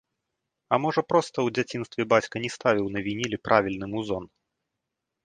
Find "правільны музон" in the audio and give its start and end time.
3.49-4.23